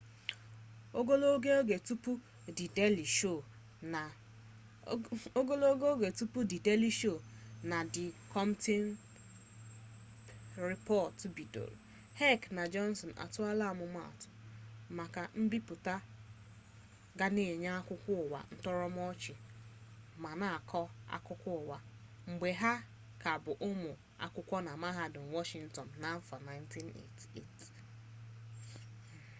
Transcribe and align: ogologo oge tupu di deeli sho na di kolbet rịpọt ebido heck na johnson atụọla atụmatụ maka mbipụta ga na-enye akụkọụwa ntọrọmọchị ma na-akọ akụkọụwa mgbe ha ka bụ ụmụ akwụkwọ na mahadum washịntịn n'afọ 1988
ogologo 0.99 1.49
oge 1.59 1.77
tupu 6.27 6.43
di 6.47 6.63
deeli 6.67 6.91
sho 6.99 7.13
na 7.69 7.77
di 7.93 8.03
kolbet 8.31 8.97
rịpọt 10.69 11.15
ebido 11.27 11.65
heck 12.19 12.41
na 12.55 12.63
johnson 12.73 13.11
atụọla 13.23 13.63
atụmatụ 13.71 14.27
maka 14.97 15.21
mbipụta 15.41 15.95
ga 17.17 17.27
na-enye 17.35 17.69
akụkọụwa 17.79 18.39
ntọrọmọchị 18.53 19.33
ma 20.23 20.31
na-akọ 20.41 20.81
akụkọụwa 21.15 21.77
mgbe 22.29 22.49
ha 22.61 22.73
ka 23.21 23.31
bụ 23.43 23.51
ụmụ 23.69 23.91
akwụkwọ 24.25 24.57
na 24.67 24.71
mahadum 24.83 25.25
washịntịn 25.35 25.87
n'afọ 26.01 26.35
1988 26.45 27.75